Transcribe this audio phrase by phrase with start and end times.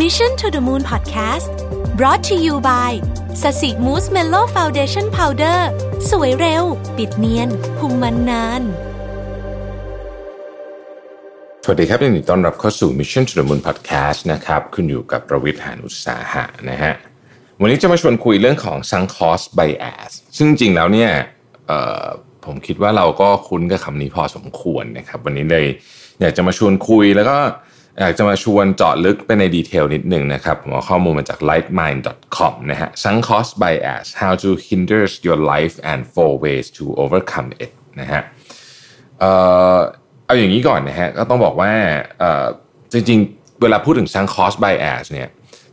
[0.00, 1.52] Mission to the Moon Podcast
[1.98, 2.92] brought to you by
[3.42, 5.68] Sasi Mousse Mellow Foundation Powder
[6.10, 6.64] สวยเร็ว
[6.96, 8.62] ปิดเนียนคุมมันนาน
[11.64, 16.94] สวัสดีครับยินดีต้อนรับเข้าสู่ Mission to the Moon Podcast นะครับคุณอยู่กับรวิศ หาญอุตสาหะนะฮะ
[17.60, 21.10] วันนี้จะมาชวนคุยเรื่องของ sunk cost bias ซึ่งจริงแล้วเนี่ย
[22.44, 25.66] ผมคิดว่าเราก็คุ้นกับคำนี้พอสมควรนะครับ วันนี้เลย
[26.20, 27.38] อยากจะมาชวนคุยแล้วก็
[28.00, 36.32] อยากจะมาชวนเจาะลึกไปใน detail นิดหนึ่งนะครับผมเอาข้อมูลมาจาก lightmind.com นะฮะ sunk cost bias how it hinders your life and four
[36.44, 38.22] ways to overcome it นะฮะ
[39.20, 41.72] เอาอย่างนี้ก่อนนะฮะก็ต้องบอกว่า
[42.92, 45.28] จริงๆ เวลาพูดถึง sunk cost bias เนี่ย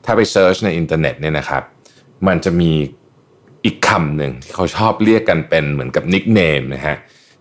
[0.06, 1.64] ถ้าไป search ในอินเทอร์เน็ตเนี่ยนะครับ
[2.28, 2.72] มันจะมี
[3.66, 6.96] อีกคำหนึ่งที่เขาชอบเรียกกันเป็นเหมือนกับ nickname นะฮะ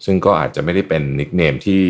[0.05, 1.83] ซึ่งก็อาจจะไม่ได้เป็นนิกเนมที่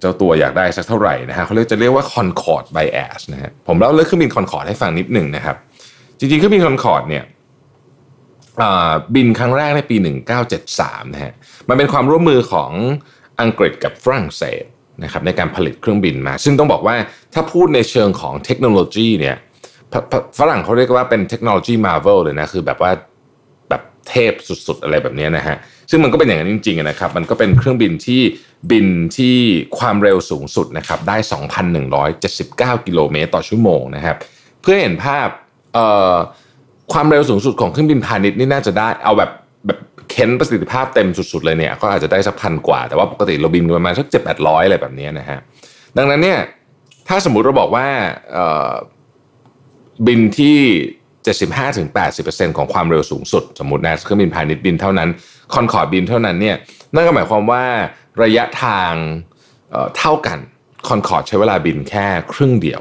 [0.00, 5.56] เจ้าตัวอยากได้สักเท่าไหร่นะฮะเขาเรียกจะเรียกว่า Concorde bias นะฮะผมเล่าเรื่องเครื่องบิน Concorde ให้ฟังนิดหนึ่งนะครับ
[6.18, 7.24] จริงๆเครื่องบิน Concorde เนี่ย
[9.14, 9.96] บินครั้งแรกในปี
[10.54, 11.32] 1973นะฮะ
[11.68, 12.70] มันเป็นความร่วมมือของ
[13.40, 14.64] อังกฤษกับฝรั่งเศส
[15.04, 16.96] นะครับในการผลิตเครื่องบินมา ซึ่งต้องบอกว่า
[17.34, 19.36] ถ้าพูดในเชิงของเทคโนโลยีเนี่ย
[20.38, 22.90] ฝรั่งเขาเรียกว่าเป็นเทคโนโลยีมาร์เวลเลยนะคือแบบว่า
[23.68, 25.56] แบบเทพสุดๆอะไรแบบนี้นะฮะ
[25.90, 28.20] ซึ่งมันก็เป็นอย่างนั้นจริงๆนะครับมันก็เป็นเครื่องบินที่
[28.70, 28.86] บิน
[29.16, 29.38] ที่
[29.78, 31.16] ความเร็วสูงสุดนะครับได้
[32.02, 34.16] 2,179 กิโลเมตรต่อชั่วโมงนะครับ
[34.62, 35.28] เพื่อเห็นภาพ
[36.92, 39.30] ความเร็วสูงสุดของเครื่องบินพาณิชย์นี่น่าจะได้เอาแบบ
[39.66, 39.78] แบบ
[40.10, 45.38] เค้นประสิทธิภาพเต็มสุด ๆ เลยเนี่ยก็อาจจะได้สักพันกว่า แต่ว่าปกติเราบินประมาณสักเจ็ดแปดร้อยอะไรแบบนี้นะฮะ
[45.96, 46.38] ดังนั้นเนี่ย
[47.08, 47.86] ถ้าสมมุติเราบอกว่า
[50.06, 50.58] บินที่
[51.76, 55.08] 75-80%ของความเร็วสูงสุด สมมตินะเครื่องบินพาณิชย์บินเท่านั้น
[55.54, 56.56] คอนคอร์ดบินเท่านั้นเนี่ย
[56.94, 57.64] นั่นก็หมายความว่า
[58.22, 58.92] ระยะทาง
[59.70, 60.38] เเท่ากัน
[60.88, 62.80] คอนคอร์ดใช้เวลาบินแค่ครึ่งเดียว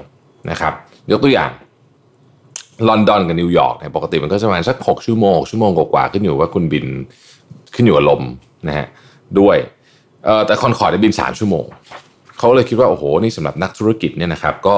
[0.52, 0.74] นะครับ
[1.12, 1.52] ยกตัวอย่าง
[2.88, 6.86] ลอนดอนกับนิวยอร์กเนี่ยปกติมันก็จะประมาณสัก 6 ชั่วโมงชั่วโมงกว่าขึ้นอยู่ว่าคุณบิน
[7.76, 8.24] ขึ้นอยู่กับลม
[8.68, 8.88] นะฮะ
[9.40, 9.58] ด้วย
[10.46, 11.66] แต่คอนคอร์ดบิน 3 ชั่วโมง
[12.38, 14.78] เขาเลยคิดว่า โอ้โห นี่สำหรับนักธุรกิจเนี่ยนะครับ ก็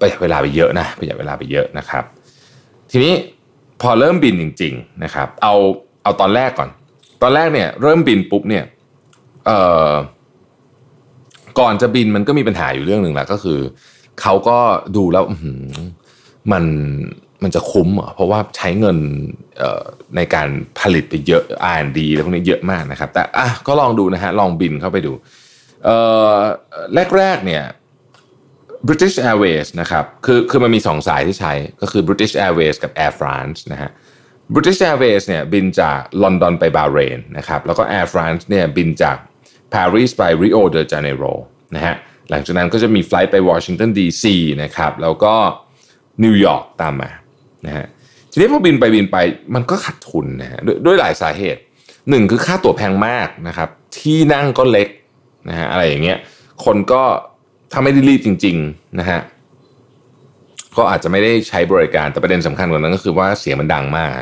[0.00, 2.04] ประหยัดเวลาไปเยอะนะประหยัดเวลาไปเยอะนะครับ
[2.90, 3.14] ทีนี้
[3.82, 5.54] พอเริ่มบินจริง ๆนะครับ เอา
[6.02, 6.70] เอาตอนแรกก่อน
[7.22, 8.64] ตอนแรกเนี่ยเริ่มบินปุ๊บเนี่ย
[9.46, 9.58] เอ่
[9.88, 9.90] อ
[11.58, 13.58] ก่อนจะบินมันก็มีปัญหาอยู่เรื่องหนึ่งแหละก็คือ
[14.20, 14.58] เขาก็
[14.96, 15.24] ดูแล้ว
[16.52, 16.64] มัน
[17.42, 18.98] มันจะคุ้มอะเพราะว่าใช้เงิน
[20.16, 20.48] ในการ
[20.80, 21.42] ผลิตไปเยอะ
[21.76, 25.12] R&D แล้วพวกนี้เยอะมากนะครับ แต่อะก็ลองดูนะฮะลองบินเข้าไปดู
[27.16, 27.64] แรกๆเนี่ย
[28.88, 33.90] British Airways นะครับคือคือมันมีสองสายที่ใช้ก็คือ British Airways กับ Air France นะฮะ
[34.54, 39.16] British Airways เนี่ยบินจากลอนดอนไปบาห์เรนนะครับแล้วก็ Air France เนี่ยบินจาก
[39.74, 41.24] ปารีสไปริโอเดจาเนโร
[41.74, 41.94] นะฮะ
[42.30, 45.34] หลังจากนั้นก็จะมี flight ไปวอชิงตันดีซีนะครับแล้วก็
[46.24, 47.10] นิวยอร์กตามมา
[47.66, 47.86] นะฮะ
[48.32, 49.16] ทีนี้พอบินไปบินไป
[49.54, 51.60] มันก็ขาดทุนนะฮะดด้วยหลายสาเหตุ
[52.10, 53.68] หนึ่งคือค่าตั๋วแพงมากนะครับ
[53.98, 54.88] ที่นั่งก็เล็ก
[55.48, 56.18] นะฮะอะไรอย่างเงี้ย
[56.64, 57.02] คนก็
[57.72, 59.20] ถ้าไม่ได้รีบจริง ๆนะฮะ
[60.76, 64.12] ก็อาจจะไม่ได้ใช้บริการแต่ประเด็นสำคัญกว่านั้นก็คือว่าเสียงมันดังมาก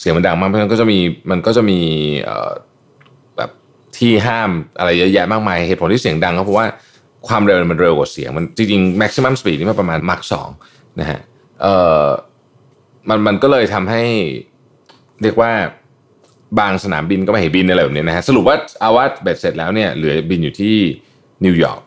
[0.00, 0.98] เสียงมันดังมากเพราะฉะนั้นก็จะมี
[1.30, 1.80] มันก็จะมี
[3.98, 6.66] ที่ห้ามอะไรเยอะแยะมากมายเหตุผลที่เสียงดังก็เพราะว่า
[7.28, 10.48] ความเร็วมันเร็วกว่าเสียง มันจริงๆ maximum speed นี่มันประมาณมักสอง
[11.00, 11.20] นะฮะ
[11.62, 11.74] เอ่
[12.04, 12.06] อ
[13.08, 14.02] มันมันก็เลยทำให้
[15.22, 15.52] เรียกว่า
[16.58, 20.76] บางสนามบินก็ไม่ให้บินอะไรแบบนี้นะฮะสรุปว่าเอาว่าเบ็ดเสร็จแล้วเนี่ยเหลือบินอยู่ที่
[21.44, 21.82] นิวยอร์ก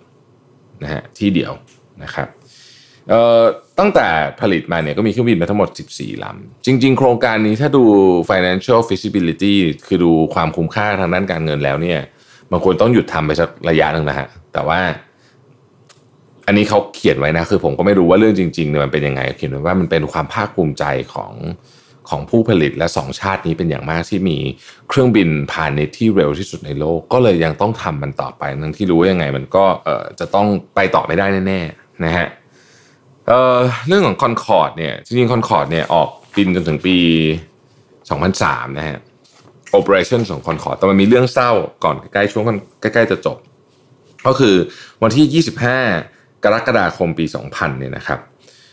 [0.84, 1.51] นะฮะที่เดียว
[2.03, 2.28] นะครับ
[3.09, 3.41] เอ่อ
[3.79, 4.07] ตั้งแต่
[4.41, 7.83] ผลิตมาเนี่ยก็มีเครื่องบินมาทั้งหมด 14 ลำ จริง ๆ โครงการนี้ถ้าดู
[8.29, 9.55] financial feasibility
[9.88, 11.99] คือดูความคุ้มค่าทางด้านการเงินแล้วเนี่ย
[12.51, 14.79] บางคนต้องหยุดทำไปสักระยะหนึ่งนะฮะ แต่ว่า
[16.47, 20.83] อันนี้เขาเขียนไว้นะ คือผมก็ไม่รู้ว่าเรื่องจริงๆเนี่ยมันเป็นยังไง เขียนไว้ว่ามันเป็นความภาคภูมิใจ
[21.13, 21.33] ของ
[22.09, 24.38] ของผู้ผลิตและสองชาตินี้เป็นอย่างมากที่มี
[24.89, 32.27] เครื่องบินพาณิชย์ที่เร็วที่สุดในโลก ก็เลยยังต้องทำมันต่อไปทั้งที่รู้ยังไง มันก็เออจะต้องไปต่อไม่ได้แน่ๆนะฮะ
[33.27, 36.97] เอ่อเรื่องของคอนคอร์ดเนี่ยจริงๆคอนคอร์ดเนี่ยออกบินจนถึงปี
[38.07, 39.00] 2003 นะฮะ
[39.71, 41.51] operation ของคอนคอร์ดแต่มันมีเรื่องเศร้า
[41.83, 42.44] ก่อนใกล้ๆช่วง
[42.81, 43.38] ใกล้ๆจะจบ
[44.27, 44.56] ก็คือ
[45.03, 45.44] วันที่
[45.97, 48.19] 25 กรกฎาคมปี 2000 เนี่ยนะครับ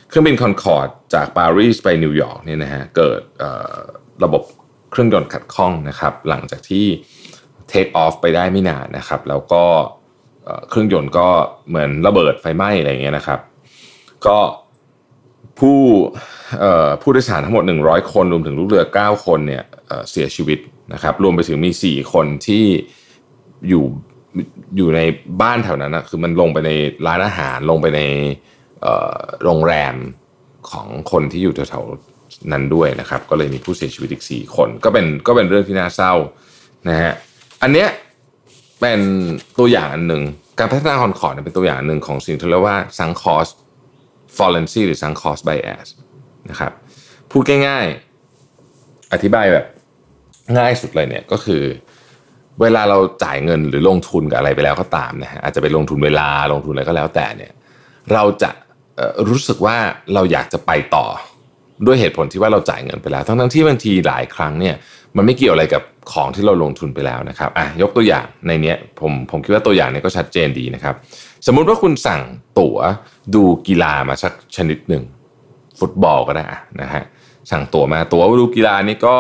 [0.08, 3.20] เครื่องบินคอนคอร์ดจากปารีสไปนิวยอร์กเนี่ยนะฮะเกิด
[4.24, 4.42] ระบบ
[4.90, 6.86] เครื่องยนต์ขัดข้องนะครับหลังจากที่
[7.68, 9.64] take off ไปได้ไม่นานนะครับ แล้วก็
[10.68, 11.28] เครื่องยนต์ก็
[11.68, 13.40] เหมือนระเบิดไฟไหม้อะไรเงี้ยนะครับ
[14.26, 14.38] ก็
[15.58, 15.78] ผู้
[17.02, 19.64] ผู้โดยสารทั้งหมด 100 คนรวมถึงลูกเรือ 9 คนเนี่ย
[20.10, 20.58] เสียชีวิต
[20.92, 22.64] นะครับรวมไปถึงมี 4 คนที่
[23.68, 23.84] อยู่
[24.76, 25.00] อยู่ใน
[25.42, 26.70] บ้านแถวนั้นนะคือมันลงไปใน
[27.06, 28.00] ร้านอาหารลงไปใน
[29.44, 29.94] โรงแรม
[30.70, 36.12] ของคนที่อยู่แถวๆนั้นด้วยนะครับ ก็เลยมีผู้เสียชีวิตอีก 4 คน ก็เป็นก็เป็นเรื่องที่น่าเศร้า
[36.88, 37.12] นะฮะ
[37.62, 37.88] อันเนี้ย
[38.80, 39.00] เป็น
[39.58, 40.22] ตัวอย่างอันหนึ่ง
[40.58, 43.54] การพัฒนาคอนคอร์ดเป็นตัวอย่างหนึ่งของสิ่งที่เรียกว่า sunk cost
[44.38, 45.88] fallacy หรือ sunk cost bias
[46.50, 46.72] นะครับ
[47.30, 49.66] พูดง่ายๆ อธิบายแบบ
[50.58, 51.62] ง่ายสุดเลยเนี่ยก็คือ
[52.60, 57.52] เวลาเราจ่ายเงินหรือลงทุนกับอะไรไปแล้วก็ตามนะฮะอาจจะไปลงทุนเวลาลงทุนอะไรก็แล้วแต่เนี่ย
[58.12, 58.50] เราจะ
[59.28, 59.76] รู้สึกว่า
[60.14, 61.06] เราอยากจะไปต่อ
[61.86, 64.74] ด้วยเหตุผลที่ว่าเราจ่ายเงินไปแล้ว ทั้งทั้งที่บางทีหลายครั้งเนี่ย
[65.16, 65.82] มันไม่เกี่ยวอะไรกับ
[66.12, 70.94] ของที่เราลงทุนไปแล้วนะครับอะยกตัวอย่างในเนี้ยผมผมคิดว่าตัวอย่างเนี้ยก็ชัดเจนดีนะครับ
[71.46, 72.20] สมมุติว่าคุณสั่ง
[72.58, 72.76] ตั๋ว
[73.34, 75.02] ดูกีฬามาสักชนิดหนึ่ง
[75.78, 76.44] ฟุตบอลก็ได้
[76.80, 77.02] นะฮะ
[77.50, 79.16] สั่งตั๋วมาตั๋วดูกีฬานี่ก็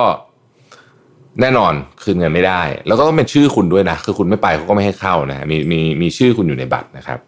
[1.40, 1.72] แน่นอน
[2.02, 7.18] คืนเงินไม่ได้ แล้วก็ต้องเป็นชื่อคุณด้วยนะ คือคุณไม่ไปเขาก็ไม่ให้เข้านะมีมีมีชื่อคุณอยู่ในบัตรนะครับ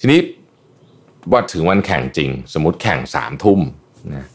[0.00, 0.20] ทีนี้
[1.32, 3.60] วันถึงวันแข่งจริง สมมติแข่งสามทุ่ม
[4.14, 4.26] นะ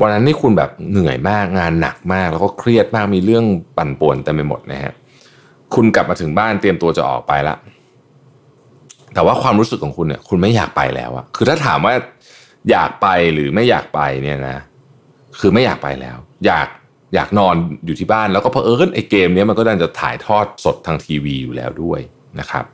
[0.00, 3.44] วันนั้นนี่คุณแบบเหนื่อยมากงานหนักมาก แล้วก็เครียดมากมีเรื่อง
[3.76, 4.92] ปั่นป่วนเต็มไปหมดนะฮะ
[5.74, 7.56] คุณกลับมาถึงบ้านเตรียมตัวจะออกไปละ
[9.14, 11.94] แต่ว่าความรู้สึกของคุณเนี่ย คุณไม่อยากไปแล้วอะคือถ้าถามว่า
[12.70, 14.58] อยากไปหรือไม่อยากไปเนี่ยนะ
[15.40, 16.16] คือไม่อยากไปแล้ว
[16.46, 16.68] อยาก
[17.14, 17.54] อยากนอน
[17.86, 22.00] อยู่ที่บ้านแล้วก็เพอเอิญไอ้เกมนี้มันก็ดันจะถ่ายทอดสดทางทีวีอยู่แล้วด้วย
[22.40, 22.64] นะครับ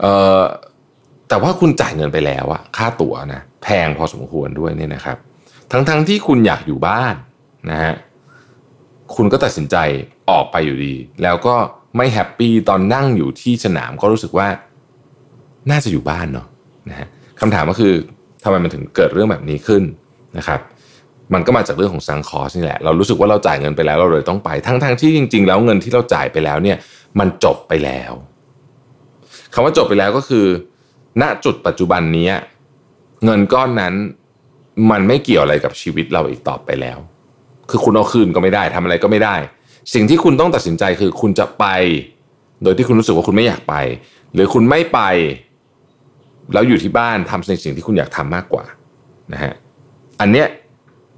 [0.00, 0.42] เอ่อ
[1.28, 5.16] แต่ว่าคุณจ่ายเงินไปแล้วอะค่าตั๋วนะแพงพอสมควรด้วยเนี่ยนะครับ
[5.72, 7.14] ทั้งๆทที่คุณอยากอยู่บ้าน
[7.70, 7.94] นะฮะ
[9.14, 9.76] คุณก็ตัดสินใจ
[10.30, 11.54] ออกไปอยู่ดี แล้วก็
[11.96, 14.48] ไม่แฮปปี้ตอนนั่งอยู่ที่สนามก็รู้สึกว่า
[15.70, 16.46] น่าจะอยู่บ้านเนาะ
[16.88, 17.08] นะฮะ
[17.40, 17.94] คำถามก็คือ
[18.44, 19.82] ทำไมมันถึงเกิดเรื่องแบบนี้ขึ้น
[20.38, 20.60] นะครับ
[21.34, 26.76] มันก็มาจากเรื่องของซังคอสนี่แหละ เรารู้สึกว่าเราจ่ายเงินไปแล้วเราเลยต้องไป ทั้งๆทที่จริง ๆ แล้วเงินที่เราจ่ายไปแล้วเนี่ย
[27.18, 28.12] มันจบไปแล้ว
[29.54, 30.46] คำว่าจบไปแล้วก็คือ
[31.22, 32.30] ณจุดปัจจุบันนี้
[33.24, 33.94] เงินก้อนนั้น
[34.90, 36.98] มันไม่เกี่ยวอะไรกับชีวิตเราอีกต่อไปแล้ว
[37.70, 39.36] คือคุณเอาคืนก็ไม่ได้ทำอะไรก็ไม่ได้
[39.94, 41.64] สิ่งที่คุณต้องตัดสินใจคือคุณจะไป
[42.62, 43.74] โดยที่คุณรู้สึกว่าคุณไม่อยากไป
[44.34, 45.00] หรือคุณไม่ไป
[46.52, 48.64] แล้วอยู่ที่บ้านทำในสิ่งที่คุณอยากทำมากกว่า
[49.32, 49.52] นะฮะ
[50.20, 50.46] อันเนี้ย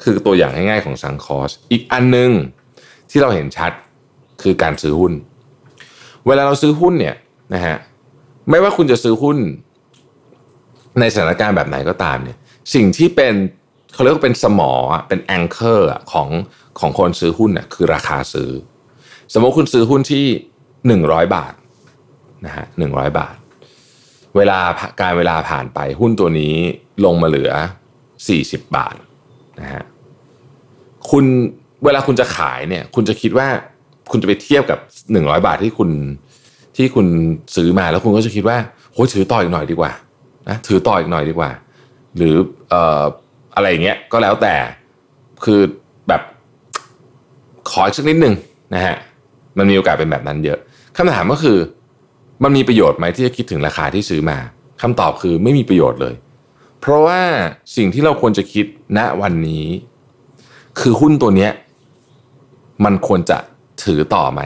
[0.03, 2.31] คือตัวอย่างง่ายๆของซังคอสอีกอันนึง
[3.11, 3.73] ที่เราเห็นชัด
[4.43, 5.13] คือการซื้อหุ้น
[6.27, 7.17] เวลาเราซื้อหุ้นเนี่ย
[7.55, 7.77] นะฮะ
[8.51, 9.39] ไม่ว่าคุณจะซื้อหุ้น
[11.01, 12.39] ในสถานการณ์แบบไหนก็ตามเนี่ย
[12.75, 13.35] สิ่งที่เป็น
[13.93, 14.73] เขาเรียกว่าเป็นสมอ
[15.09, 16.29] เป็นแองเกอร์ของ
[16.81, 18.51] ของคนซื้อหุ้นน่ะคือราคาซื้อ
[19.33, 20.27] สมมติคุณซื้อหุ้นที่
[20.87, 21.55] หนึ่งร้อยบาท
[22.47, 23.35] นะฮะหนึ่งร้อยบาท
[24.37, 24.59] เวลา
[25.01, 26.55] การเวลาผ่านไปหุ้นตัวนี้
[27.05, 27.53] ลงมาเหลือ
[28.29, 28.97] สี่สิบบาท
[29.61, 29.83] นะฮะ
[31.11, 31.25] คุณ
[31.85, 33.49] เวลาคุณจะขายเนี่ย คุณจะคิดว่า
[34.11, 34.79] คุณจะไปเทียบกับ
[35.13, 35.91] หนึ่งร้อยบาทที่คุณ
[36.77, 37.07] ที่คุณ
[37.57, 38.59] ซื้อมาแล้วคุณก็จะคิดว่า
[38.93, 39.93] โหถือต่ออีกหน่อยดีกว่า
[40.49, 41.51] นะถือต่ออีกหน่อยดีกว่า
[42.17, 42.35] หรือ
[42.71, 43.03] เอ่อ
[43.55, 44.55] อะไรอย่างเงี้ยก็แล้วแต่
[45.45, 45.61] คือ
[46.09, 46.23] แบบ
[47.71, 48.35] ขออีกสักนิดหนึ่ง
[48.75, 48.97] นะฮะ
[49.59, 50.59] มันมีโอกาสเป็นแบบนั้นเยอะ
[50.97, 51.59] คำถามก็คือ
[52.43, 54.39] มันมีประโยชน์ไหมที่จะคิดถึงราคาที่ซื้อมา
[54.83, 56.15] คำตอบคือไม่มีประโยชน์เลย
[56.81, 57.21] เพราะว่า
[57.77, 58.67] สิ่งที่เราควรจะคิด
[58.99, 59.67] ณวันนี้
[60.81, 61.53] คือหุ้นตัวเนี้ย
[62.85, 63.39] มันควรจะ
[63.85, 64.41] ถือต่อไหม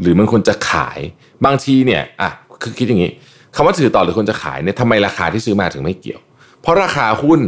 [0.00, 0.98] หรือมันควรจะขาย
[1.44, 2.30] บางทีเนี่ยอะ
[2.62, 3.12] คือคิดอย่างนี้
[3.54, 6.20] คำว่าถือต่อหรือควรจะขายเนี่ยทำไมราคาที่ซื้อมาถึงไม่เกี่ยว
[6.60, 7.40] เพราะราคาหุ้น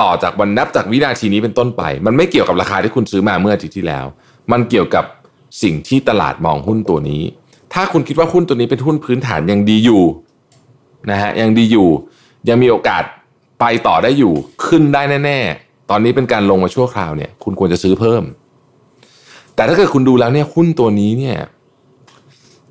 [0.00, 4.06] ต่อจากวันนับจากวินาทีนี้เป็นต้นไป มันไม่เกี่ยวกับราคาที่คุณซื้อมาเมื่ออาทิตย์ที่แล้ว
[4.52, 5.04] มันเกี่ยวกับ
[5.62, 7.22] สิ่งที่ตลาดมองหุ้นตัวนี้
[7.72, 10.02] ถ้าคุณคิดว่าหุ้นตัวนี้เป็นหุ้นพื้นฐานยังดีอยู่
[11.10, 11.88] นะฮะยังดีอยู่
[12.48, 13.02] ยังมีโอกาส
[13.60, 14.34] ไปต่อได้อยู่
[14.66, 18.22] ขึ้นได้แน่ ๆ ตอนนี้เป็นการลงมาชั่วคราวเนี่ย คุณควรจะซื้อเพิ่ม
[19.54, 21.36] แต่ถ้าเกิดคุณดูแล้วเนี่ยหุ้นตัวนี้เนี่ย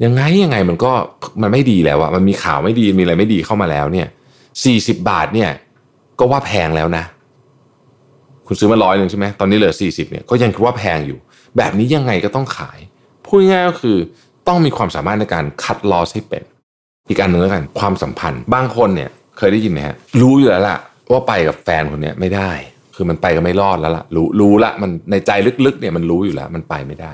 [0.04, 0.92] ยังไงยังไงมันก็
[1.42, 4.08] มันไม่ดีแล้วอะมันมีข่าวไม่ดีมีอะไรไม่ดีเข้ามาแล้วเนี่ย
[4.64, 5.50] สี่สิบบาทเนี่ย
[6.20, 7.04] ก็ว่าแพงแล้วนะ
[8.48, 11.18] คุณซื้อมาร้อยหนึ่งใช่ไหมตอนนี้เหลือสี่สิบเนี่ยก็ยังคิดว่าแพงอยู่
[11.58, 12.80] แบบนี้ยังไงก็ต้องขาย
[13.26, 13.98] พูดง่ายก็คือ
[14.48, 16.44] ต้องมีความสามารถในการคัดลอสให้เป็น
[17.08, 20.78] อีกการหนึ่งแล้วกันความสัมพันธ์ บางคนเนี่ยเคยได้ยินไหมฮะรู้อยู่แล้วล่ะ
[21.12, 22.52] ว่าไปกับแฟนคนนี้ไม่ได้
[22.96, 25.32] คือมันไปก็ไม่รอดแล้วล่ะ รู้รู้ละมันในใจ
[25.66, 27.14] ลึกๆเนี่ยมันรู้อยู่แล้ว มันไปไม่ได้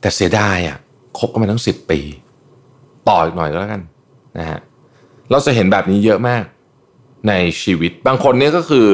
[0.00, 0.76] แต่เสียดายอะ
[1.18, 2.00] คบกันมาตั้งสิบปี
[3.08, 3.82] ต่ออีกหน่อยก็แล้วกัน
[4.38, 4.60] นะฮะ
[5.30, 6.44] เราจะเห็นแบบนี้เยอะมาก
[7.28, 8.86] ในชีวิต บางคนเนี่ยก็คือ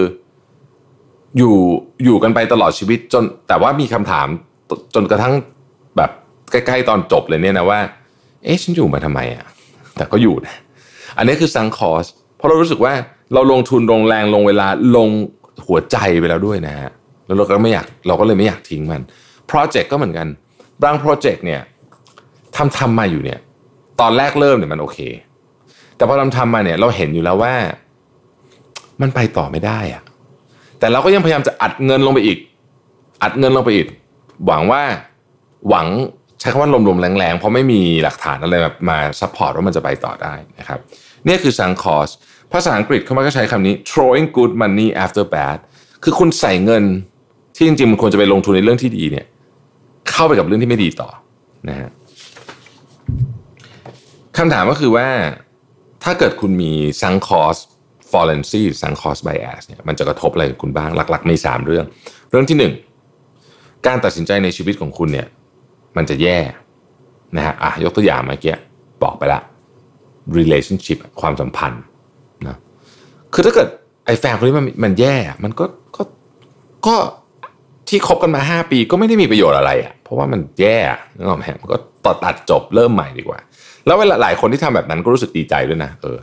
[1.39, 1.57] อยู่
[2.05, 4.27] อยู่กันไปตลอดชีวิตจน แต่ว่ามีคำถาม
[4.95, 5.35] จนกระทั่ง
[5.97, 6.11] แบบ
[6.51, 7.81] ใกล้ ๆ ตอนจบเลยเนี่ยนะว่า
[8.45, 9.45] เอ๊ะฉันอยู่มาทำไมอะ
[9.97, 10.57] แต่ก็อยู่นะ
[11.19, 12.93] อันนี้คือ sunk cost เพราะเรารู้สึกว่า
[13.35, 15.09] เราลงทุนลงแรงลงเวลาลง
[15.67, 16.91] หัวใจไปแล้วด้วยนะฮะ
[17.27, 19.03] แล้วเราก็ไม่อยากเราก็เลยไม่อยากทิ้งมัน
[19.47, 20.27] โปรเจกต์ก็เหมือนกัน
[20.83, 21.61] บางโปรเจกต์เนี่ย
[22.57, 23.39] ทำทำมาอยู่เนี่ย
[24.01, 24.99] ตอนแรกเริ่มเนี่ยมันโอเค
[25.97, 27.55] แต่พอทำทำมาเนี่ย เราเห็นอยู่แล้วว่า
[29.01, 30.03] มันไปต่อไม่ได้อะ
[30.79, 32.39] แต่เราก็ยังพยายามจะอัดเงินลงไปอีก
[33.23, 33.87] อัดเงินลงไปอีก
[34.47, 34.83] หวังว่า
[35.69, 35.87] หวัง
[36.41, 40.79] ใช้คำว่าลมๆแล้งๆ เพราะไม่มีหลักฐานอะไรแบบมา support ว่ามันจะไปต่อได้นะครับ
[41.27, 42.11] นี่คือ sunk cost
[42.53, 45.59] ภาษาอังกฤษเขามักจะใช้คำนี้ throwing good money after bad
[46.05, 46.85] คือคุณใส่เงิน
[47.57, 49.27] ที่จริงๆมันควรจะไปลงทุนในเรื่องที่ดีเนี่ย
[50.11, 51.09] เข้าไปกับเรื่องที่ไม่ดีต่อ
[51.69, 51.91] นะฮะ
[54.37, 55.09] คำถามก็คือว่า
[56.05, 56.73] ถ้าเกิดคุณมี
[57.03, 57.57] sunk cost
[58.11, 61.85] fallacy sunk cost bias เนี่ยมันจะกระทบอะไรกับคุณบ้างหลักๆมี3เรื่อง
[62.31, 62.73] เรื่องที่
[63.21, 65.27] 1 การตัดสินใจในชีวิตของคุณเนี่ย
[65.99, 66.39] มันจะแย่
[67.37, 68.55] นะฮะอะยกตัวอย่างเมื่อกี้
[69.03, 69.41] บอกไปละ
[70.39, 71.83] relationship ความสัมพันธ์
[72.47, 72.57] นะ
[73.35, 73.69] คือถ้าเกิด
[74.07, 75.65] ไอ้แฟนคนนี้มันมันแย่ มันก็
[75.97, 76.03] ก็
[76.87, 76.97] ก็
[77.89, 80.79] ที่คบกันมาห้าปีก็ไม่ได้มีประโยชน์อะไรอะเพราะว่ามันแย่
[81.17, 83.39] นึกออกไหมมันก็ตัดตัดจบเริ่มใหม่ดีกว่า
[83.87, 86.19] แล้วเวลาหลายคนที่ทำแบบนั้นก็รู้สึกดีใจด้วยนะเออ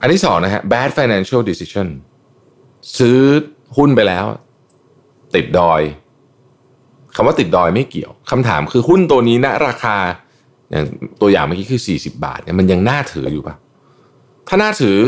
[0.00, 1.88] อันที่สองนะฮะ bad financial decision
[2.98, 3.18] ซื้อ
[3.76, 4.24] หุ้นไปแล้ว
[5.34, 5.80] ติดดอย
[7.14, 9.96] คำว่าติดดอยไม่เกี่ยวคำถามคือหุ้นตัวนี้ณราคา
[10.70, 10.84] อย่าง
[11.20, 13.54] ตัวอย่างเมื่อกี้คือ 40 บาทเนี่ยมันยังน่าถืออยู่ปะ
[14.48, 14.98] ถ้าน่าถือ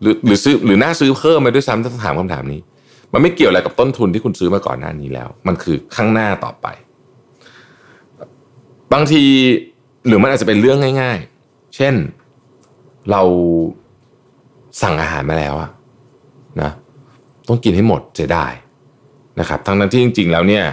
[0.00, 2.60] หรือหรือซื้อหรือน่าซื้อเพิ่มมาด้วยซ้ำถ้าถามคำถามนี้
[3.12, 6.66] มันไม่เกี่ยวอะไรกับต้นทุนที่คุณซื้อมาก่อนหน้านี้แล้ว มันคือข้างหน้าต่อไป
[8.92, 9.24] บางที
[10.06, 11.94] หรือมันอาจจะเป็นเรื่องง่าย ๆ เช่น
[13.10, 13.22] เรา
[14.82, 15.70] สั่งอาหารมาแล้วอะ
[16.62, 16.70] นะ
[17.48, 18.52] ต้องกินให้หมดเสียดาย
[19.40, 20.64] นะครับทั้งนั้นที่จริง ๆ แล้วเนี่ย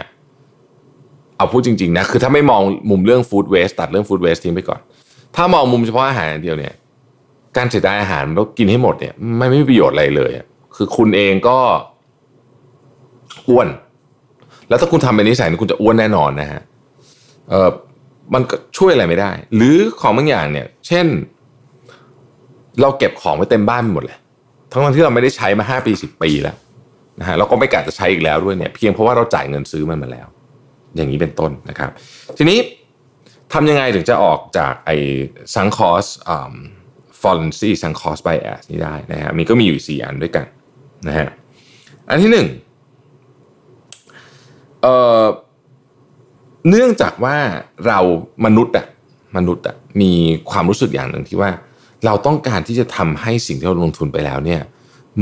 [1.44, 4.80] เอาพูดจริงๆนะคือถ้าไม่มองมุมเรื่องฟู้ดเวสตัดเรื่องฟู้ดเวสทิ้งไปก่อน
[5.36, 6.74] ถ้ามองมุมเฉพาะอาหารเดียวเนี่ย
[7.58, 10.32] การเสียดายอาหารแล้วกินให้หมดเนี่ยไม่ไม่มีประโยชน์อะไรเลย
[10.76, 11.58] คือคุณเองก็
[13.50, 13.68] อ้วน
[14.70, 16.62] แล้วถ้าคุณทำเป็นนิสัยคุณจะอ้วนแน่นอนนะฮะ
[17.50, 17.70] เออ
[18.34, 21.06] มันก็ช่วยอะไรไม่ได้ หรือของบางอย่างเนี่ย เช่น
[22.82, 24.18] เราเก็บของไว้เต็มบ้านหมดเลย
[24.72, 26.56] ทั้งที่เราไม่ได้ใช้มาห้าปีสิบปีแล้ว
[27.20, 30.28] นะฮะเราก็ไม่กะจะใช้อีกแล้วด้วยเนี่ย เพียงเพราะว่าเราจ่ายเงินซื้อมันมาแล้ว
[30.96, 31.90] อย่างนี้เป็นต้นนะครับ
[32.38, 32.60] ทีนี้
[33.54, 34.98] ทำยังไงถึงจะออกจากไอ้
[35.56, 36.06] sunk cost
[37.22, 40.46] fallacy sunk cost bias นี้ได้นะฮะมีก็มีอยู่ 4 อันด้วยกัน
[41.08, 41.28] นะฮะ
[42.10, 42.48] อันที่หนึ่ง
[44.82, 45.24] เอ่อ
[46.70, 47.38] เนื่องจากว่า
[47.88, 48.00] เรา
[48.46, 48.88] มนุษย์อะ
[49.38, 50.12] มนุษย์อะมี
[50.52, 51.52] ความรู้สึกอย่างหนึ่งที่ว่า
[52.06, 54.62] เราต้องการที่จะทำให้สิ่งที่เราลงทุนไปแล้วเนี่ย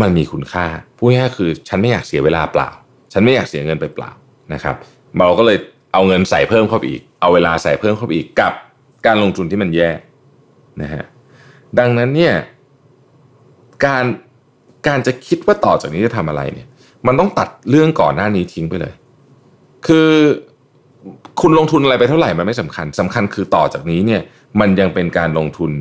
[0.01, 0.65] มันมีคุณค่า
[0.97, 2.69] พูดง่ายๆคือ ฉันไม่อยากเสียเวลาเปล่า
[3.13, 4.11] ฉันไม่อยากเสียเงินไปเปล่า
[4.53, 4.75] นะครับ
[5.19, 5.57] เราก็เลย
[5.93, 8.53] เอาเงินใส่เพิ่มเข้าไปอีก เอาเวลาใส่เพิ่มเข้าไปอีกกับ
[9.05, 9.89] การลงทุนที่มันแย่
[10.81, 11.03] นะฮะ
[11.79, 12.33] ดังนั้นเนี่ย
[13.85, 14.05] การ
[14.87, 16.67] การจะคิดว่าต่อจากนี้จะทำอะไรเนี่ย
[17.07, 18.93] มันต้องตัดเรื่องก่อนหน้านี้ทิ้งไปเลย
[19.87, 20.09] คือ
[21.41, 24.21] คุณลงทุนอะไรไปเท่าไหร่มันไม่สำคัญสำคัญคือต่อจากนี้เนี่ย
[24.59, 25.71] มันยังเป็นการลงทุน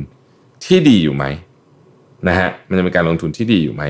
[0.65, 1.25] ที่ดีอยู่ไหม
[2.27, 3.83] นะฮะมันจะเป็นการลงทุนที่ดีอยู่ไหม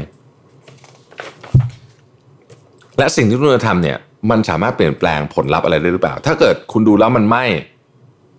[2.98, 3.98] และสิ่งที่คุณจะทำเนี่ย
[4.30, 7.46] มันสามารถเปลี่ยนแปลงผลลัพธ์อะไรได้หรือเปล่า ถ้าเกิดคุณดูแล้วมันไม่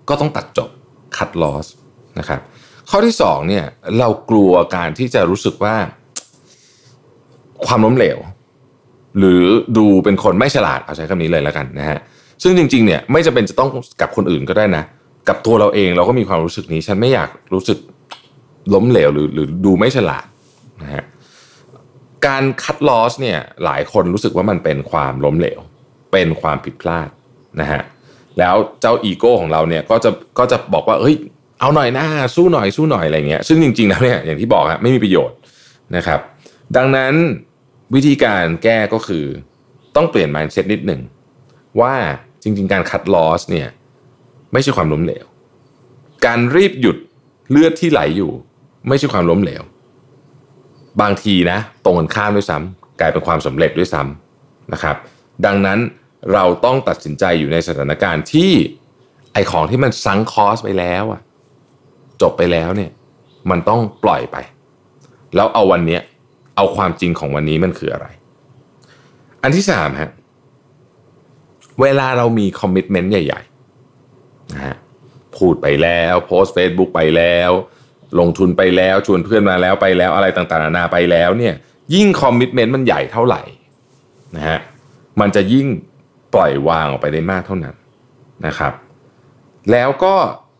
[0.08, 0.70] ก็ต้องตัดจบ
[1.16, 1.66] cut loss
[2.18, 2.40] นะครับ
[2.90, 3.64] ข้อที่สองเนี่ย
[3.98, 5.74] เรากลัวการที่จะรู้สึกว่า
[7.66, 8.18] ความล้มเหลว
[9.18, 9.42] หรือ
[9.76, 11.98] ดูเป็นคนไม่ฉลาดเอาใช้คำนี้เลยแล้วกันนะฮะ
[12.42, 13.68] ซึ่งจริงๆเนี่ยไม่จะเป็นจะต้อง
[14.00, 14.84] กับคนอื่นก็ได้นะ
[15.28, 17.78] กับตัวเราเองเราก็มีความรู้สึกนี้ ฉันไม่อยากรู้สึก
[18.74, 20.26] ล้มเหลวหรือหรือดูไม่ฉลาด
[20.82, 21.04] นะฮะ
[22.26, 25.60] การคัดลอสเนี่ยหลายคนรู้สึกว่ามันเป็นความล้มเหลว
[26.12, 27.08] เป็นความผิดพลาด
[27.60, 27.82] นะฮะ
[28.38, 31.16] แล้วเจ้าอีโก้ของเราเนี่ยก็จะก็จะบอกว่าเฮ้ย
[31.60, 32.04] เอาหน่อยนะ
[32.36, 35.36] สู้หน่อยสู้หน่อยอะไรเงี้ยซึ่งจริงๆแล้วเนี่ยอย่างที่บอกฮะไม่มีประโยชน์
[35.96, 36.20] นะครับ
[36.76, 37.14] ดังนั้น
[37.94, 39.24] วิธีการแก้ก็คือ
[39.96, 41.00] ต้องเปลี่ยน mindset นิดหนึ่ง
[41.80, 41.94] ว่า
[42.42, 43.68] จริง ๆ การคัดลอสเนี่ย
[44.52, 45.24] ไม่ใช่ความล้มเหลว
[46.26, 46.96] การรีบหยุด
[47.50, 48.32] เลือดที่ไหลอยู่
[48.88, 49.62] ไม่ใช่ความล้มเหลว
[51.00, 54.96] บางทีนะตรงกันข้ามด้วยซ้ำกลายเป็นความสำเร็จด้วยซ้ำนะครับ
[55.46, 55.78] ดังนั้น
[56.32, 58.52] เราต้องตัดสินใจอยู่ในสถานการณ์ที่
[59.32, 61.20] ไอของที่มัน sunk cost ไปแล้วอะ
[62.22, 62.90] จบไปแล้วเนี่ย
[63.50, 64.36] มันต้องปล่อยไป
[65.34, 65.98] แล้วเอาวันนี้
[66.56, 68.06] เอาความจริงของวันนี้มันคืออะไร
[69.42, 70.10] อันที่สามฮะ
[71.80, 74.76] เวลาเรามี commitment ใหญ่ๆนะฮะ
[75.36, 77.50] พูดไปแล้วโพสต์เฟซบุ๊กไปแล้ว
[78.18, 81.54] ลงทุนไปแล้วชวนเพื่อนมาแล้วไปแล้วอะไรต่างๆนานาไปแล้วเนี่ย
[81.94, 83.42] ยิ่งคอมมิชเมนต์มันใหญ่เท่าไหร่
[84.36, 84.58] นะฮะ
[85.20, 85.66] มันจะยิ่ง
[86.34, 87.74] ปล่อยวางออกไปได้มากเท่านั้น
[88.46, 88.72] นะครับ
[89.72, 90.14] แล้วก็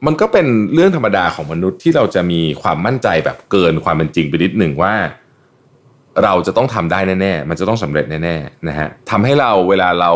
[0.07, 4.95] มันก็เป็นเรื่องธรรมดาของมนุษย์ที่เราจะมีความมั่นใจแบบเกินความเป็นจริงไปนิดหนึ่งว่า
[6.25, 10.12] เราจะต้องทำได้แน่ๆ มันจะต้องสำเร็จแน่ๆนะฮะทำให้เราเวลาเรา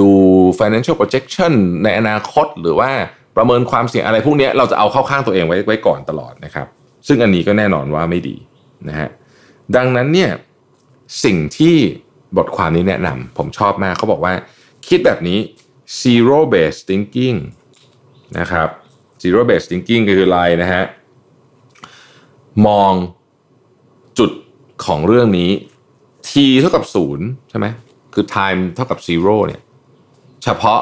[0.00, 0.10] ดู
[0.58, 1.52] financial projection
[1.84, 2.90] ในอนาคตหรือว่า
[3.36, 6.66] ประเมินความเสี่ยงอะไรพวกนี้เราจะเอาเข้าข้างตัวเองไว้ไว้ก่อนตลอดนะครับ
[7.06, 8.36] ซึ่งอันนี้ก็แน่นอนว่าไม่ดี
[8.88, 9.08] นะฮะ
[9.76, 10.30] ดังนั้นเนี่ย
[11.24, 11.76] สิ่งที่
[12.36, 14.32] บทความนี้แนะนำผมชอบมากเขาบอกว่า
[14.88, 15.38] คิดแบบนี้
[16.00, 17.38] zero based thinking
[18.38, 18.68] นะครับ
[19.22, 20.84] zero based thinking คืออะไรนะฮะ
[22.66, 22.92] มอง
[24.18, 24.30] จุด
[24.86, 25.50] ของเรื่องนี้
[26.28, 27.66] t เท่ากับศูนย์ใช่ไหม
[28.14, 29.60] คือ time เท่ากับ zero เนี่ย
[30.44, 30.80] เฉพาะ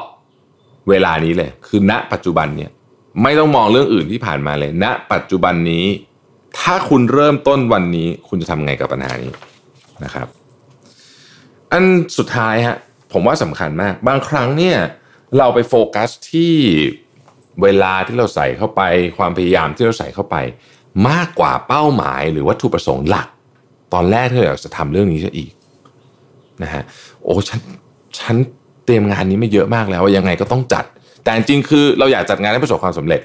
[0.88, 2.70] เวลานี้เลย คือณปัจจุบันเนี่ย
[3.22, 5.84] ไม่ต้องมองเรื่องอื่นที่ผ่านมาเลยณปัจจุบันนี้
[6.58, 9.32] ถ้าคุณเริ่มต้นวันนี้ คุณจะทำไงกับปัญหานี้
[10.04, 10.26] นะครับ
[11.72, 11.84] อัน
[12.18, 12.76] สุดท้ายฮะ
[13.12, 14.76] ผมว่าสำคัญมาก บางครั้งเนี่ย
[15.38, 16.54] เราไปโฟกัสที่
[17.62, 18.82] เวลาที่เราใส่เข้าไป
[19.18, 20.36] ความพยายามที่เราใส่เข้าไป
[21.08, 23.28] มากกว่าเป้าหมายหรือวัตถุประสงค์หลัก
[23.94, 25.50] ตอนแรกที่เราจะทำเรื่องนี้ซะอีก
[26.62, 26.82] นะฮะ
[27.22, 27.60] โอ้ฉัน
[28.18, 28.36] ฉัน
[28.84, 30.84] เตรียมงานนี้ไม่เยอะมากแล้วยังไงก็ต้องจัด
[31.24, 33.20] แต่จริงคือเราอยากจัดงานให้ประสบความสำเร็จ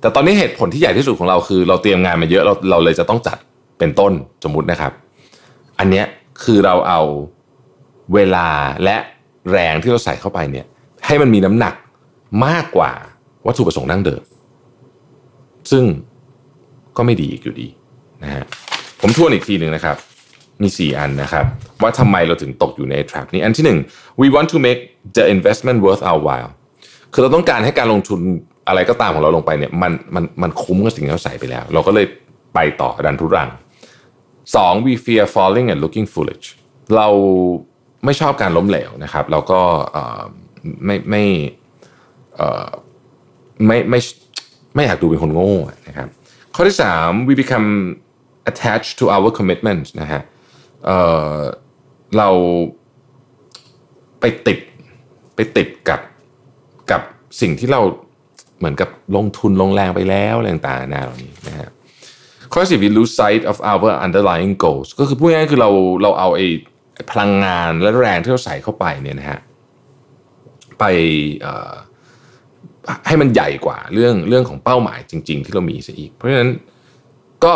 [0.00, 3.38] แต่ตอนนี้เหตุผลที่ใหญ่ที่สุดของเราคือ เราเตรียมงานมาเยอะเราเราเลยจะต้องจัด
[3.78, 4.12] เป็นต้น
[4.44, 4.92] สมมุตินะครับ
[5.78, 6.06] อันเนี้ย
[6.44, 7.00] คือเราเอา
[8.14, 8.48] เวลา
[8.84, 8.96] และ
[9.50, 10.66] แรงที่เราใส่เข้าไปเนี่ย
[11.06, 11.74] ให้มันมีน้ำหนัก
[12.46, 12.92] มากกว่า
[13.46, 14.22] วัตถุประสงค์ดั้งเดิม
[15.70, 15.84] ซึ่ง
[16.96, 17.68] ก็ไม่ดีอีกอยู่ดี
[18.22, 18.44] นะฮะ
[19.00, 19.96] ผมทวนอีกทีหนึ่งนะครับ
[20.62, 21.44] มี 4 อันนะครับ
[21.82, 24.80] ว่าทำไมเราถึงตกอยู่ใน trap นี้อันที่ 1 we want to make
[25.16, 26.50] the investment worth our while
[27.12, 28.20] คือเราต้องการให้การลงทุน
[28.68, 32.06] อะไรก็ตามของเราลงไปเนี่ยมันมันมันคุ้มกับสิ่งที่เราใส่ไปแล้ว เราก็เลย
[32.54, 33.48] ไปต่อดันทุรัง
[34.16, 34.84] 2.
[34.84, 36.46] we fear falling and looking foolish
[36.96, 37.08] เรา
[38.04, 39.60] ไม่ชอบการล้มเหลวนะครับ แล้วก็
[40.84, 41.24] ไม่ไม่
[43.66, 44.00] ไม่ไม่
[44.74, 45.52] ไม่อยากดูเป็นคนโง่
[45.88, 46.08] นะครับ
[46.54, 47.68] ข้อที่ 3 we become
[48.50, 50.22] attached to our commitments นะฮะ
[50.84, 52.28] เเรา
[54.20, 54.58] ไปติด
[55.34, 56.00] ไปติดกับ
[56.90, 57.02] กับ
[57.40, 57.80] สิ่งที่เรา
[58.58, 61.68] เหมือนกับลงทุนลงแรงไปแล้วอะไรต่างๆนาเหล่านี้นะฮะ
[62.52, 65.70] ข้อสี่ we lose sight of our underlying goals ก็คือพูดง่ายๆคือเรา
[66.02, 66.46] เราเอาไอ้
[67.10, 69.40] พลังงานและแรงที่เราใส่เข้าไปเนี่ยนะฮะ
[70.78, 70.84] ไป
[73.06, 76.50] ให้มันใหญ่กว่าเรื่องเรื่องของเป้าหมายจริง ๆ ที่เรามีซะอีก เพราะฉะนั้น
[77.44, 77.52] ก็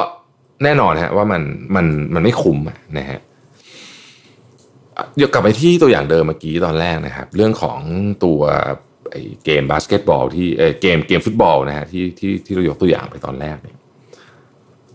[0.65, 1.43] แน่นอนฮะว่ามัน
[1.75, 2.59] มันมันไม่คุ้ม
[2.99, 3.19] นะฮะ
[5.17, 7.79] เดี๋ยวกลับไปที่ตัวอย่างเดิมเมื่อกี้ตอนแรกนะครับ เรื่องของ
[8.25, 8.41] ตัว
[9.45, 10.49] เกมบาสเกตบอลที่
[10.81, 13.77] เกมเกมฟุตบอลนะฮะที่ที่ที่เรายกตัวอย่างไปตอนแรกเนี่ย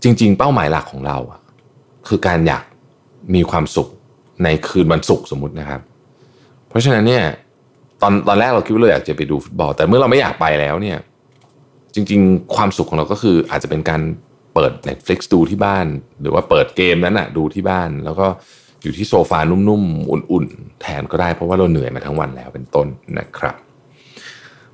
[0.02, 1.40] จริง ๆ เป้าหมายหลักของเราอะ
[2.08, 2.64] คือการอยาก
[3.34, 3.88] มีความสุข
[4.44, 5.80] ในคืนวันศุกร์สมมตินะครับ
[6.68, 7.24] เพราะฉะนั้นเนี่ย
[8.02, 10.98] ตอนตอนแรกเราคิดว่าเราอยากจะไปดูฟุตบอล แต่เมื่อเราไม่อยากไปแล้วเนี่ย
[11.94, 14.02] จริง ๆ ความสุขของเราก็คืออาจจะเป็นการ
[14.54, 15.86] เปิด Netflix ดูที่บ้าน
[16.20, 18.26] หรือว่าเปิดเกมนั้นอะดูที่บ้าน แล้วก็
[18.82, 22.86] อยู่ที่โซฟานุ่มๆ อุ่นๆ แทนก็ได้เพราะว่าเราเหนื่อยมาทั้งวันแล้วเป็นต้น
[23.18, 23.56] นะครับ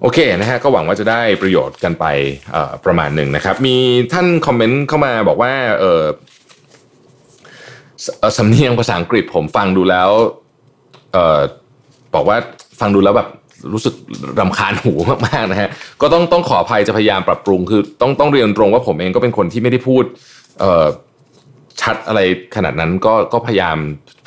[0.00, 2.04] โอเคนะฮะก็หวังว่าจะได้ประโยชน์กันไป
[2.84, 3.76] ประมาณหนึ่งนะครับ มี
[4.12, 5.52] ท่านคอมเมนต์เข้ามาบอกว่า
[8.38, 10.10] สำเนียงภาษาอังกฤษผมฟังดูแล้ว
[11.12, 11.40] เออ
[12.14, 12.36] บอกว่า
[12.80, 13.28] ฟังดูแล้วแบบ
[13.72, 13.94] รู้สึก
[14.40, 14.92] รำคาญหู
[15.26, 15.68] มากๆนะฮะ
[16.00, 20.04] ก็ต้องต้องขออภัยจะพยายามปรับปรุงคือต้องต้องเรียนตรงว่าผมเองก็เป็นคนที่ไม่ได้พูด
[20.60, 20.86] เออ
[21.80, 22.20] ชัดอะไร
[22.56, 23.76] ขนาดนั้นก็ก็พยายาม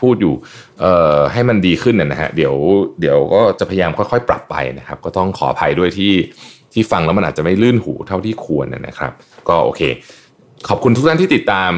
[0.01, 0.33] พูดอยู่
[0.81, 2.55] เอ่อให้มันดีขึ้นนะฮะเดี๋ยว
[3.01, 6.13] เดี๋ยวก็จะพยายามค่อยๆ ปรับไปนะครับ ก็ต้องขออภัยด้วยที่
[6.73, 9.11] ที่ฟังแล้วมันอาจจะไม่ลื่นหูเท่าที่ควรนะครับ
[9.49, 9.81] ก็โอเค
[10.69, 11.73] ขอบคุณทุกท่านที่ติดตาม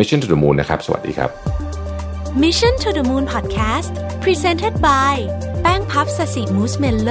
[0.00, 1.30] Mission to the Moon นะครับ สวัสดีครับ
[2.42, 3.92] Mission to the Moon Podcast
[4.24, 5.14] Presented by
[5.62, 7.10] แป้งพับสสิมูสเมลโล